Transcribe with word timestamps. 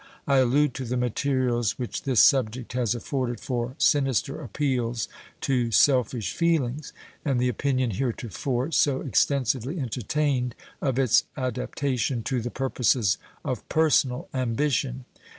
I 0.27 0.37
allude 0.37 0.73
to 0.73 0.83
the 0.85 0.97
materials 0.97 1.77
which 1.77 2.01
this 2.05 2.21
subject 2.21 2.73
has 2.73 2.95
afforded 2.95 3.39
for 3.39 3.75
sinister 3.77 4.41
appeals 4.41 5.07
to 5.41 5.69
selfish 5.69 6.33
feelings, 6.33 6.91
and 7.23 7.39
the 7.39 7.49
opinion 7.49 7.91
heretofore 7.91 8.71
so 8.71 9.01
extensively 9.01 9.79
entertained 9.79 10.55
of 10.81 10.97
its 10.97 11.25
adaptation 11.37 12.23
to 12.23 12.41
the 12.41 12.49
purposes 12.49 13.19
of 13.45 13.69
personal 13.69 14.27
ambition. 14.33 15.05